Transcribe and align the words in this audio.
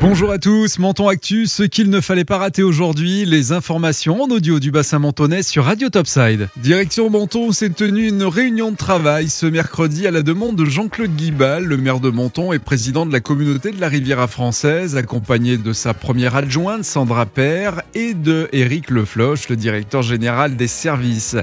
Bonjour 0.00 0.30
à 0.30 0.38
tous, 0.38 0.78
Menton 0.78 1.08
Actu, 1.08 1.46
ce 1.46 1.64
qu'il 1.64 1.90
ne 1.90 2.00
fallait 2.00 2.24
pas 2.24 2.38
rater 2.38 2.62
aujourd'hui, 2.62 3.24
les 3.24 3.50
informations 3.50 4.22
en 4.22 4.28
audio 4.28 4.60
du 4.60 4.70
bassin 4.70 5.00
mentonais 5.00 5.42
sur 5.42 5.64
Radio 5.64 5.88
Topside. 5.88 6.48
Direction 6.56 7.10
Menton, 7.10 7.50
s'est 7.50 7.70
tenue 7.70 8.06
une 8.06 8.22
réunion 8.22 8.70
de 8.70 8.76
travail 8.76 9.28
ce 9.28 9.44
mercredi 9.44 10.06
à 10.06 10.12
la 10.12 10.22
demande 10.22 10.54
de 10.54 10.64
Jean-Claude 10.64 11.16
Guibal, 11.16 11.64
le 11.64 11.76
maire 11.76 11.98
de 11.98 12.10
Menton 12.10 12.52
et 12.52 12.60
président 12.60 13.06
de 13.06 13.12
la 13.12 13.18
communauté 13.18 13.72
de 13.72 13.80
la 13.80 13.88
Riviera 13.88 14.28
française, 14.28 14.96
accompagné 14.96 15.58
de 15.58 15.72
sa 15.72 15.94
première 15.94 16.36
adjointe 16.36 16.84
Sandra 16.84 17.26
Père 17.26 17.82
et 17.94 18.14
de 18.14 18.48
Éric 18.52 18.90
Lefloche, 18.90 19.48
le 19.48 19.56
directeur 19.56 20.02
général 20.02 20.54
des 20.54 20.68
services. 20.68 21.34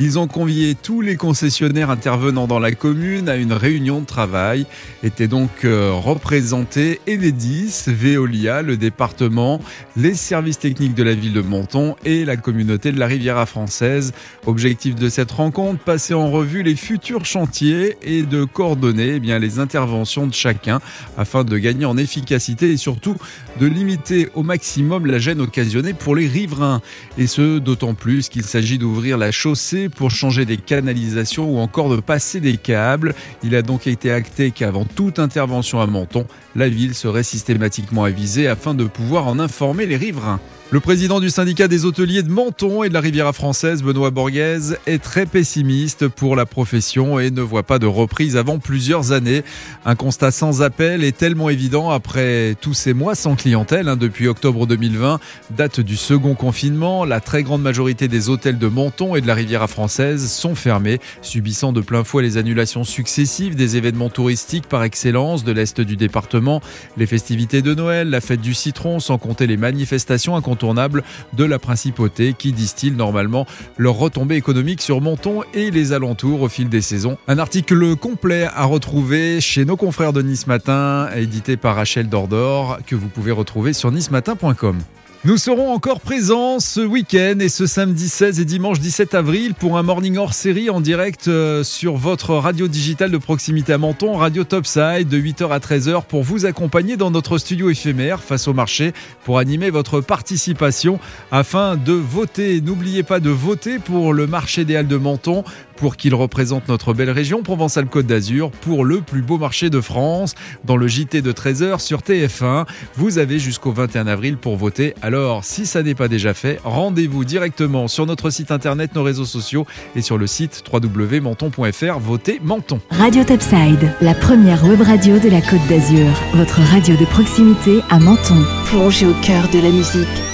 Ils 0.00 0.18
ont 0.18 0.26
convié 0.26 0.74
tous 0.74 1.00
les 1.00 1.14
concessionnaires 1.14 1.90
intervenant 1.90 2.48
dans 2.48 2.58
la 2.58 2.72
commune 2.72 3.28
à 3.28 3.36
une 3.36 3.52
réunion 3.52 4.00
de 4.00 4.06
travail. 4.06 4.66
Étaient 5.04 5.28
donc 5.28 5.64
euh, 5.64 5.92
représentés 5.92 7.00
Enedis, 7.08 7.84
Veolia, 8.00 8.62
le 8.62 8.78
département, 8.78 9.60
les 9.94 10.14
services 10.14 10.58
techniques 10.58 10.94
de 10.94 11.02
la 11.02 11.12
ville 11.12 11.34
de 11.34 11.42
Menton 11.42 11.96
et 12.06 12.24
la 12.24 12.38
communauté 12.38 12.92
de 12.92 12.98
la 12.98 13.06
Riviera 13.06 13.44
française. 13.44 14.12
Objectif 14.46 14.94
de 14.94 15.10
cette 15.10 15.30
rencontre, 15.30 15.84
passer 15.84 16.14
en 16.14 16.30
revue 16.30 16.62
les 16.62 16.76
futurs 16.76 17.26
chantiers 17.26 17.98
et 18.02 18.22
de 18.22 18.44
coordonner 18.44 19.16
eh 19.16 19.20
bien, 19.20 19.38
les 19.38 19.58
interventions 19.58 20.26
de 20.26 20.32
chacun 20.32 20.80
afin 21.18 21.44
de 21.44 21.58
gagner 21.58 21.84
en 21.84 21.98
efficacité 21.98 22.70
et 22.70 22.78
surtout 22.78 23.16
de 23.60 23.66
limiter 23.66 24.28
au 24.34 24.42
maximum 24.42 25.04
la 25.04 25.18
gêne 25.18 25.42
occasionnée 25.42 25.92
pour 25.92 26.16
les 26.16 26.26
riverains. 26.26 26.80
Et 27.18 27.26
ce, 27.26 27.58
d'autant 27.58 27.92
plus 27.92 28.30
qu'il 28.30 28.44
s'agit 28.44 28.78
d'ouvrir 28.78 29.18
la 29.18 29.30
chaussée 29.30 29.90
pour 29.90 30.10
changer 30.10 30.46
des 30.46 30.56
canalisations 30.56 31.54
ou 31.54 31.58
encore 31.58 31.94
de 31.94 32.00
passer 32.00 32.40
des 32.40 32.56
câbles. 32.56 33.14
Il 33.42 33.54
a 33.54 33.60
donc 33.60 33.86
été 33.86 34.10
acté 34.10 34.52
qu'avant 34.52 34.86
toute 34.86 35.18
intervention 35.18 35.82
à 35.82 35.86
Menton, 35.86 36.24
la 36.56 36.68
ville 36.68 36.94
serait 36.94 37.22
systématiquement 37.22 37.79
avisée 38.04 38.48
afin 38.48 38.74
de 38.74 38.84
pouvoir 38.84 39.26
en 39.26 39.38
informer 39.38 39.86
les 39.86 39.96
riverains. 39.96 40.40
Le 40.72 40.78
président 40.78 41.18
du 41.18 41.30
syndicat 41.30 41.66
des 41.66 41.84
hôteliers 41.84 42.22
de 42.22 42.30
Menton 42.30 42.84
et 42.84 42.88
de 42.88 42.94
la 42.94 43.00
Riviera 43.00 43.32
française, 43.32 43.82
Benoît 43.82 44.12
Borghese, 44.12 44.78
est 44.86 45.02
très 45.02 45.26
pessimiste 45.26 46.06
pour 46.06 46.36
la 46.36 46.46
profession 46.46 47.18
et 47.18 47.32
ne 47.32 47.42
voit 47.42 47.64
pas 47.64 47.80
de 47.80 47.86
reprise 47.86 48.36
avant 48.36 48.60
plusieurs 48.60 49.10
années. 49.10 49.42
Un 49.84 49.96
constat 49.96 50.30
sans 50.30 50.62
appel 50.62 51.02
est 51.02 51.16
tellement 51.16 51.50
évident 51.50 51.90
après 51.90 52.54
tous 52.60 52.72
ces 52.72 52.94
mois 52.94 53.16
sans 53.16 53.34
clientèle. 53.34 53.88
Hein, 53.88 53.96
depuis 53.96 54.28
octobre 54.28 54.68
2020, 54.68 55.18
date 55.56 55.80
du 55.80 55.96
second 55.96 56.36
confinement, 56.36 57.04
la 57.04 57.18
très 57.18 57.42
grande 57.42 57.62
majorité 57.62 58.06
des 58.06 58.28
hôtels 58.28 58.58
de 58.58 58.68
Menton 58.68 59.16
et 59.16 59.20
de 59.20 59.26
la 59.26 59.34
Riviera 59.34 59.66
française 59.66 60.30
sont 60.30 60.54
fermés, 60.54 61.00
subissant 61.20 61.72
de 61.72 61.80
plein 61.80 62.04
fouet 62.04 62.22
les 62.22 62.36
annulations 62.36 62.84
successives 62.84 63.56
des 63.56 63.76
événements 63.76 64.08
touristiques 64.08 64.68
par 64.68 64.84
excellence 64.84 65.42
de 65.42 65.50
l'Est 65.50 65.80
du 65.80 65.96
département, 65.96 66.60
les 66.96 67.06
festivités 67.06 67.60
de 67.60 67.69
Noël, 67.74 68.10
la 68.10 68.20
fête 68.20 68.40
du 68.40 68.54
citron, 68.54 69.00
sans 69.00 69.18
compter 69.18 69.46
les 69.46 69.56
manifestations 69.56 70.36
incontournables 70.36 71.02
de 71.32 71.44
la 71.44 71.58
principauté 71.58 72.34
qui 72.36 72.52
distillent 72.52 72.90
normalement 72.90 73.46
leur 73.78 73.94
retombée 73.94 74.36
économique 74.36 74.82
sur 74.82 75.00
Menton 75.00 75.42
et 75.54 75.70
les 75.70 75.92
alentours 75.92 76.42
au 76.42 76.48
fil 76.48 76.68
des 76.68 76.80
saisons. 76.80 77.16
Un 77.28 77.38
article 77.38 77.96
complet 77.96 78.48
à 78.54 78.64
retrouver 78.64 79.40
chez 79.40 79.64
nos 79.64 79.76
confrères 79.76 80.12
de 80.12 80.22
Nice 80.22 80.46
Matin, 80.46 81.08
édité 81.14 81.56
par 81.56 81.76
Rachel 81.76 82.08
Dordor, 82.08 82.78
que 82.86 82.94
vous 82.94 83.08
pouvez 83.08 83.32
retrouver 83.32 83.72
sur 83.72 83.90
nicematin.com. 83.90 84.78
Nous 85.22 85.36
serons 85.36 85.70
encore 85.70 86.00
présents 86.00 86.60
ce 86.60 86.80
week-end 86.80 87.40
et 87.40 87.50
ce 87.50 87.66
samedi 87.66 88.08
16 88.08 88.40
et 88.40 88.46
dimanche 88.46 88.80
17 88.80 89.14
avril 89.14 89.52
pour 89.52 89.76
un 89.76 89.82
morning 89.82 90.16
hors 90.16 90.32
série 90.32 90.70
en 90.70 90.80
direct 90.80 91.28
euh, 91.28 91.62
sur 91.62 91.96
votre 91.96 92.34
radio 92.36 92.68
digitale 92.68 93.10
de 93.10 93.18
proximité 93.18 93.74
à 93.74 93.78
Menton, 93.78 94.16
Radio 94.16 94.44
Topside, 94.44 95.08
de 95.10 95.18
8h 95.18 95.50
à 95.50 95.58
13h 95.58 96.04
pour 96.06 96.22
vous 96.22 96.46
accompagner 96.46 96.96
dans 96.96 97.10
notre 97.10 97.36
studio 97.36 97.68
éphémère 97.68 98.22
face 98.22 98.48
au 98.48 98.54
marché 98.54 98.94
pour 99.22 99.36
animer 99.36 99.68
votre 99.68 100.00
participation 100.00 100.98
afin 101.30 101.76
de 101.76 101.92
voter. 101.92 102.62
N'oubliez 102.62 103.02
pas 103.02 103.20
de 103.20 103.28
voter 103.28 103.78
pour 103.78 104.14
le 104.14 104.26
marché 104.26 104.64
des 104.64 104.74
Halles 104.74 104.88
de 104.88 104.96
Menton 104.96 105.44
pour 105.80 105.96
qu'il 105.96 106.14
représente 106.14 106.68
notre 106.68 106.92
belle 106.92 107.10
région 107.10 107.42
Provence-Alpes-Côte 107.42 108.06
d'Azur 108.06 108.50
pour 108.50 108.84
le 108.84 109.00
plus 109.00 109.22
beau 109.22 109.38
marché 109.38 109.70
de 109.70 109.80
France 109.80 110.34
dans 110.62 110.76
le 110.76 110.86
JT 110.86 111.22
de 111.22 111.32
13h 111.32 111.80
sur 111.80 112.00
TF1. 112.00 112.66
Vous 112.96 113.16
avez 113.16 113.38
jusqu'au 113.38 113.72
21 113.72 114.06
avril 114.06 114.36
pour 114.36 114.56
voter. 114.56 114.94
Alors, 115.10 115.44
si 115.44 115.66
ça 115.66 115.82
n'est 115.82 115.96
pas 115.96 116.06
déjà 116.06 116.34
fait, 116.34 116.60
rendez-vous 116.62 117.24
directement 117.24 117.88
sur 117.88 118.06
notre 118.06 118.30
site 118.30 118.52
internet, 118.52 118.94
nos 118.94 119.02
réseaux 119.02 119.24
sociaux 119.24 119.66
et 119.96 120.02
sur 120.02 120.18
le 120.18 120.28
site 120.28 120.62
www.menton.fr. 120.72 121.98
Votez 121.98 122.40
Menton. 122.44 122.80
Radio 122.92 123.24
Topside, 123.24 123.92
la 124.00 124.14
première 124.14 124.64
web 124.64 124.80
radio 124.82 125.18
de 125.18 125.28
la 125.28 125.40
Côte 125.40 125.66
d'Azur. 125.68 126.06
Votre 126.34 126.60
radio 126.60 126.94
de 126.94 127.06
proximité 127.06 127.80
à 127.90 127.98
Menton. 127.98 128.40
Plongez 128.66 129.06
au 129.06 129.14
cœur 129.14 129.48
de 129.52 129.58
la 129.58 129.70
musique 129.70 130.29